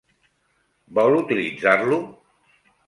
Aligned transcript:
Vol 0.99 1.19
utilitzar-lo? 1.21 2.05